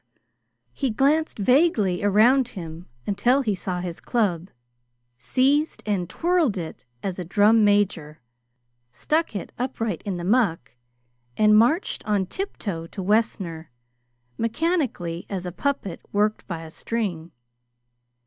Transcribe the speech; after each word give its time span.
He 0.73 0.89
glanced 0.89 1.37
vaguely 1.37 2.03
around 2.03 2.47
him 2.47 2.87
until 3.05 3.41
he 3.43 3.53
saw 3.53 3.81
his 3.81 3.99
club, 3.99 4.49
seized 5.19 5.83
and 5.85 6.09
twirled 6.09 6.57
it 6.57 6.85
as 7.03 7.19
a 7.19 7.23
drum 7.23 7.63
major, 7.63 8.19
stuck 8.91 9.35
it 9.35 9.51
upright 9.59 10.01
in 10.01 10.17
the 10.17 10.23
muck, 10.23 10.75
and 11.37 11.55
marched 11.55 12.03
on 12.07 12.25
tiptoe 12.25 12.87
to 12.87 13.03
Wessner, 13.03 13.69
mechanically, 14.39 15.27
as 15.29 15.45
a 15.45 15.51
puppet 15.51 16.01
worked 16.11 16.47
by 16.47 16.63
a 16.63 16.71
string. 16.71 17.31